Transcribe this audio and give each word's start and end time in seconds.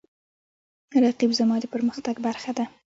رقیب 1.05 1.31
زما 1.39 1.55
د 1.61 1.65
پرمختګ 1.73 2.15
برخه 2.25 2.51
ده 2.57 2.65